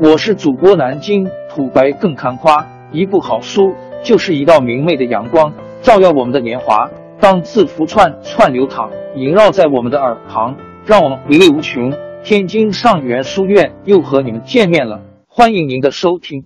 [0.00, 6.90] 我是主播南京土白更看花，一部好书就是一道明媚的阳光，照耀我们的年华。
[7.20, 11.92] 当字符串串流淌，萦绕在我们的耳旁，让我们回味无穷。
[12.24, 16.44] 天津上元书院又和你们见面了，欢迎您的收听。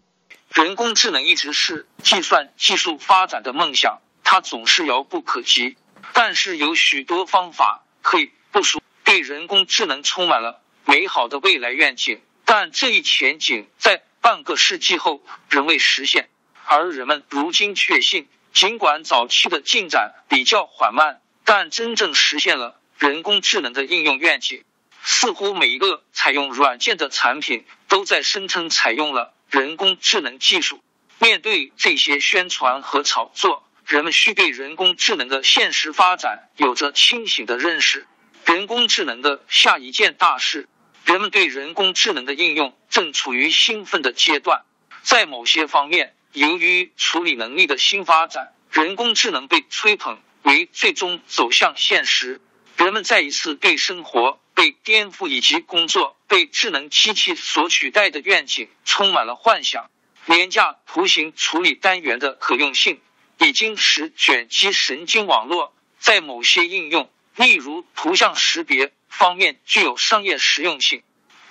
[0.53, 5.77] 人工智能一直是计算技术发展的梦想，它总是遥不可及。
[6.13, 12.19] 但是有许多方法可以部署，对人工智能充满了美好的未来愿景。
[12.51, 16.31] 但这一前景在半个世纪后仍未实现，
[16.65, 24.65] 而人们如今确信，尽管早期的进展比较缓慢，但真正实现了人工智能的应用愿景。
[25.03, 30.83] 似乎每一个采用软件的产品都在声称采用了人工智能技术。
[31.19, 38.07] 面对这些宣传和炒作，人们需对人工智能的现实发展有着清醒的认识。
[38.47, 40.67] 人工智能的下一件大事，
[41.09, 44.67] 人们对人工智能的应用正处于兴奋的阶段。
[45.01, 52.43] 在某些方面，由于处理能力的新发展，人工智能被吹捧为最终走向现实。
[52.77, 54.39] 人们再一次对生活。
[54.55, 59.89] 被颠覆以及工作被智能机器所取代的愿景充满了幻想。
[60.27, 63.01] 廉价图形处理单元的可用性
[63.39, 71.03] 已经使卷积神经网络在某些应用，例如图像识别方面具有商业实用性，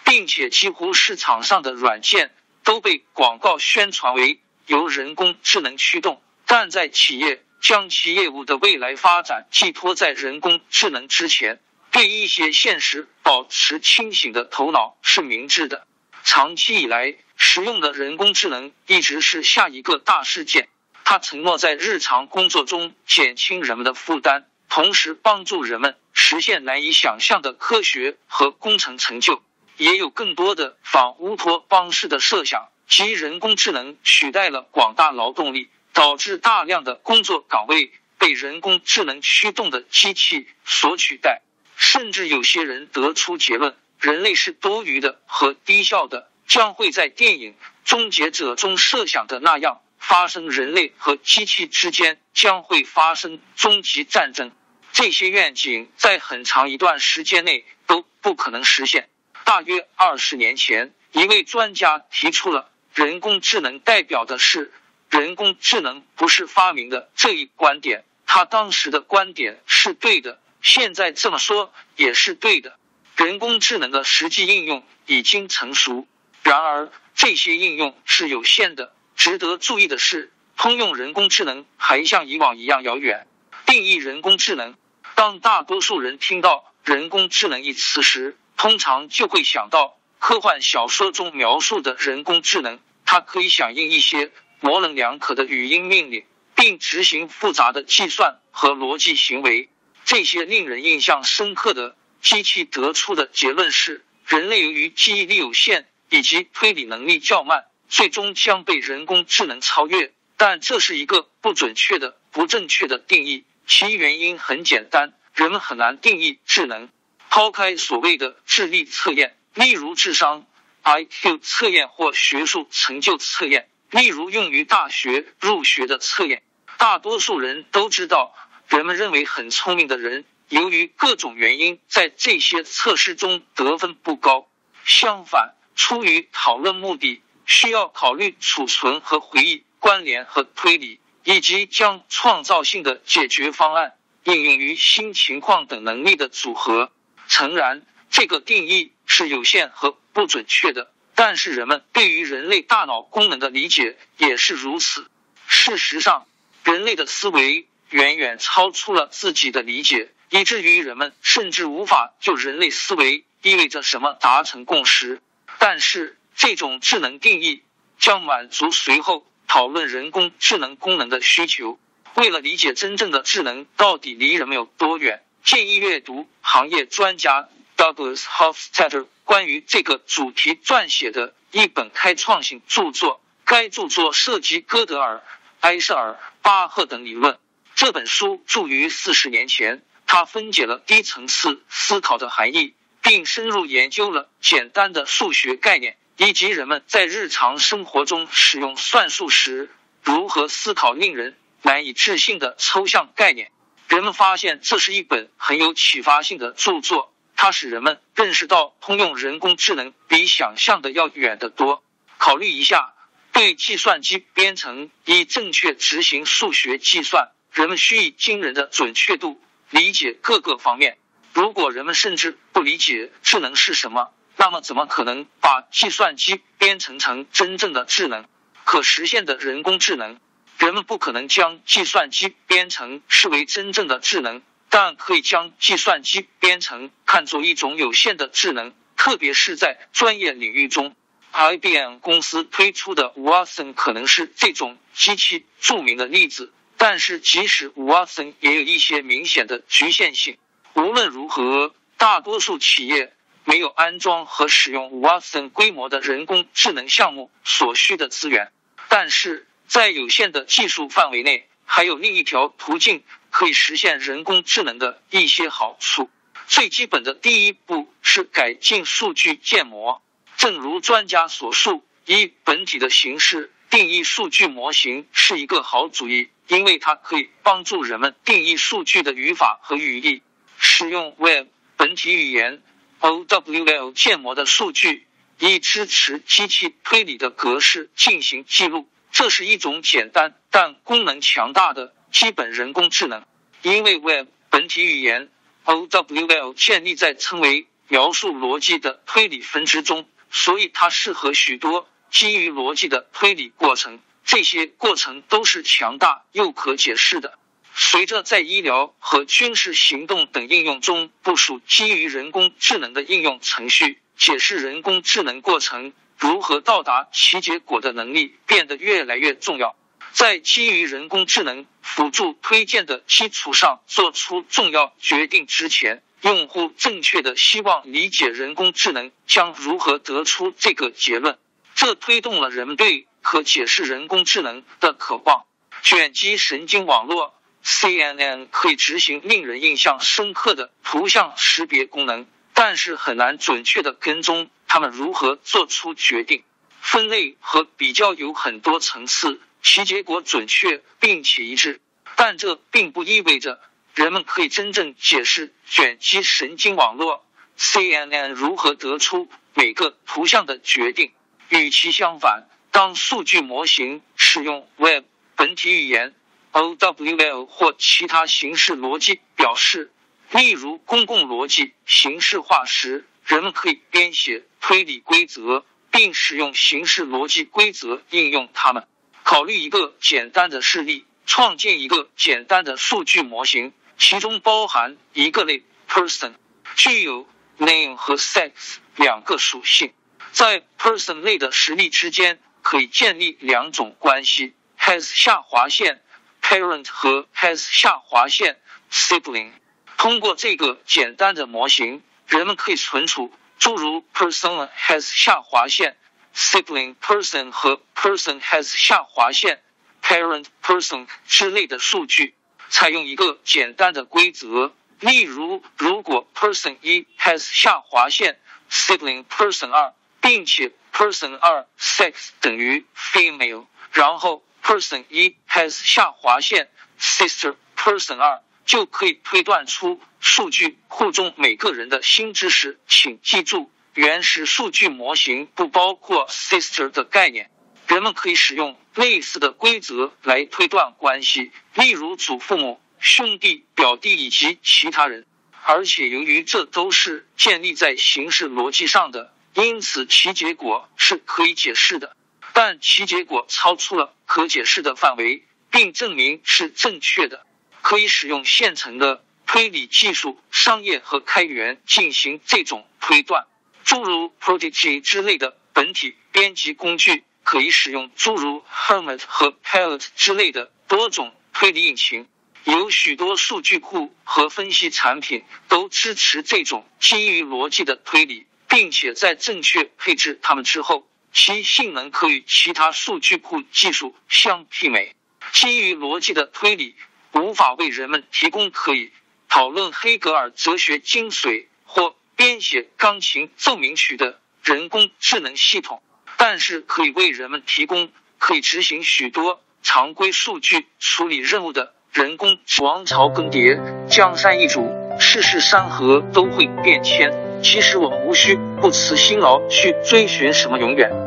[0.03, 2.31] 并且几乎市场上的软件
[2.63, 6.21] 都被广告宣传为由人工智能驱动。
[6.45, 11.59] 但在企业将其业务的未来发展寄托在人工智能之前。
[11.89, 15.87] 对一些现实保持清醒的头脑是明智的。
[16.23, 20.67] 长期以来，使用的人工智能一直是下一个大事件。
[21.05, 29.43] 它承诺在日常工作中减轻人们的负担，同时帮助人们实现难以想象的科学和工程成就。
[29.77, 41.43] 也有更多的反乌托邦式的设想，即人工智能取代了广大劳动力，导致大量的工作岗位被人工智能驱动的机器所取代。
[41.75, 47.53] 甚至有些人得出结论：人类是多余的和低效的，将会在电影
[47.85, 50.49] 《终结者》中设想的那样发生。
[50.49, 54.51] 人类和机器之间将会发生终极战争。
[54.97, 59.09] 这些愿景在很长一段时间内都不可能实现。
[59.43, 64.73] 大约二十年前，一位专家提出了“人工智能代表的是
[65.11, 68.05] 人工智能不是发明的”这一观点。
[68.25, 70.41] 他当时的观点是对的。
[70.63, 72.79] 现在这么说也是对的。
[73.15, 76.07] 人工智能的实际应用已经成熟，
[76.41, 78.95] 然而这些应用是有限的。
[79.15, 83.27] 值得注意的是，通用人工智能还像以往一样遥远。
[83.67, 84.77] 定义人工智能，
[85.17, 92.79] 当大多数人听到“人工智能”一词时，通常就会想到科幻小说中描述的人工智能。
[93.03, 96.23] 它可以响应一些模棱两可的语音命令，
[96.53, 99.69] 并执行复杂的计算和逻辑行为。
[100.05, 110.13] 这些令人印象深刻的机器得出的结论是：人类由于记忆力有限以及推理能力较慢，最终将被人工智能超越。
[110.37, 113.45] 但这是一个不准确的、不正确的定义。
[113.67, 116.89] 其原因很简单：人们很难定义智能。
[117.29, 120.47] 抛开所谓的智力测验，例如智商
[120.83, 126.41] （IQ） 测验或学术成就测验，例如用于大学入学的测验，
[126.77, 128.33] 大多数人都知道。
[128.69, 134.49] 人们认为很聪明的人，由于各种原因，在这些测试中得分不高。
[134.85, 146.89] 相反，出于讨论目的，需要考虑储存和回忆、关联和推理，以及将创造性的解决方案应用于新情况等能力的组合。
[147.27, 155.11] 诚然，这个定义是有限和不准确的，但是人们对于人类大脑功能的理解也是如此。
[155.47, 156.25] 事实上，
[156.63, 157.67] 人类的思维。
[157.89, 165.21] 远远超出了自己的理解，以至于人们甚至无法就人类思维意味着什么达成共识。
[165.57, 167.63] 但是，这种智能定义
[167.97, 171.79] 将满足随后讨论人工智能功能的需求。
[172.15, 183.21] 为了理解真正的智能到底离人们有多远，建议阅读行业专家 Douglas Hofstadter 关于这个主题撰写的一本开创性著作。
[183.45, 185.23] 该著作涉及哥德尔、
[185.61, 187.37] 埃舍尔、巴赫等理论。
[187.75, 199.69] 这本书著于四十年前，它分解了低层次思考的含义，并深入研究了简单的数学概念，以及人们在日常生活中使用算术时
[200.03, 203.51] 如何思考令人难以置信的抽象概念。
[203.87, 211.83] 人们发现这是一本很有启发性的著作，它使人们认识到通用人工智能比想象的要远得多。
[212.17, 212.93] 考虑一下，
[213.31, 220.97] 对计算机编程以正确执行数学计算，人们需以惊人的准确度理解各个方面。
[221.33, 228.25] 如果人们甚至不理解智能是什么，那么怎么可能把计算机编程成真正的智能、
[228.63, 230.19] 可实现的人工智能？
[230.59, 240.95] 人们不可能将计算机编程视为真正的智能，但可以将计算机编程看作一种有限的智能，特别是在专业领域中。
[241.31, 250.37] IBM 公司推出的 Watson 可能是这种机器著名的例子，但是即使 Watson 也有一些明显的局限性。
[250.73, 253.13] 无论如何，大多数企业
[253.47, 258.51] 没有安装和使用 Watson 规模的人工智能项目所需的资源，
[258.87, 259.47] 但是。
[259.69, 266.09] 在有限的技术范围内，还有另一条途径可以实现人工智能的一些好处。
[266.47, 270.01] 最基本的第一步是改进数据建模。
[270.37, 280.21] 正如专家所述，以本体的形式定义数据模型是一个好主意，因为它可以帮助人们定义数据的语法和语义。
[280.57, 282.63] 使用 Web 本体语言
[283.01, 285.07] （OWL） 建模的数据，
[285.39, 288.87] 以支持机器推理的格式进行记录。
[289.11, 293.25] 这是一种简单但功能强大的基本人工智能，
[293.61, 295.29] 因为 Web 本体语言
[295.65, 303.99] OWL 建立在称为描述逻辑的推理分支中，所以它适合许多基于逻辑的推理过程。
[304.25, 307.39] 这些过程都是强大又可解释的。
[307.79, 315.93] 随着在医疗和军事行动等应用中部署基于人工智能的应用程序，解释人工智能过程。
[316.17, 319.75] 如何到达其结果的能力变得越来越重要。
[320.11, 331.37] 在基于人工智能辅助推荐的基础上做出重要决定之前，用户正确的希望理解人工智能将如何得出这个结论。
[331.75, 335.45] 这推动了人们对可解释人工智能的渴望。
[335.83, 337.35] 卷积神经网络
[337.67, 344.49] CNN 可以执行令人印象深刻的图像识别功能，但是很难准确的跟踪。
[344.69, 346.45] 他们如何做出决定？
[346.79, 351.81] 分类和比较有很多层次，其结果准确并且一致。
[352.15, 353.59] 但这并不意味着
[353.93, 357.25] 人们可以真正解释卷积神经网络
[357.59, 361.11] CNN 如何得出每个图像的决定。
[361.49, 365.03] 与其相反，当数据模型使用 Web
[365.35, 366.15] 本体语言
[366.57, 369.91] OWL 或其他形式逻辑表示，
[370.31, 378.87] 例如公共逻辑形式化时，人们可以编写推理规则，并使用形式逻辑规则应用它们。
[379.21, 386.33] 考虑一个简单的事例：创建一个简单的数据模型，其中包含一个类 person，
[386.75, 387.27] 具有
[387.59, 389.93] name 和 sex 两个属性。
[390.31, 396.01] 在 person 类的实例之间，可以建立两种关系：has 下划线
[396.47, 398.57] parent 和 has 下划线
[398.91, 399.51] sibling。
[399.97, 402.01] 通过这个简单的模型。
[402.27, 405.95] 人们可以存储诸如 person has 下划线
[406.35, 409.63] sibling person 和 person has 下划线
[410.03, 412.35] parent person 之类的数据，
[412.67, 414.73] 采用一个简单的规则。
[414.99, 418.37] 例如，如果 person 一 has 下划线
[418.69, 426.69] sibling person 二，并且 person 二 sex 等于 female，然后 person 一 has 下划线
[426.99, 428.43] sister person 二。
[428.65, 432.77] 就可以推断出数据库中每个人的新知识。
[432.85, 437.49] 请记住，原始数据模型不包括 sister 的概念。
[437.87, 445.25] 人们可以使用类似的规则来推断关系，例如祖父母、兄弟、表弟以及其他人。
[445.63, 452.16] 而且，由于这都是建立在形式逻辑上的，因此其结果是可以解释的。
[452.59, 457.45] 但其结果超出了可解释的范围，并证明是正确的。
[457.83, 463.45] 可以使用现成的推理技术、商业和开源进行这种推断，
[463.83, 472.27] 诸如 Prodigy 之类的本体编辑工具可以使用诸如 Hermit 和 Pilot 之类的多种推理引擎。
[472.63, 481.07] 有许多数据库和分析产品都支持这种基于逻辑的推理，并且在正确配置它们之后，
[481.37, 485.15] 其性能可与其他数据库技术相媲美。
[485.53, 486.95] 基于逻辑的推理。
[487.33, 489.11] 无法为人们提供可以
[489.47, 496.01] 讨论黑格尔哲学精髓或编写钢琴奏鸣曲的人工智能系统，
[496.37, 502.57] 但是可以为人们提供可以执行许多常规数据处理任务的人工。
[502.81, 504.89] 王朝更迭，江山易主，
[505.19, 507.31] 世事山河都会变迁。
[507.61, 511.26] 其实我们无需不辞辛劳去追寻什么永远。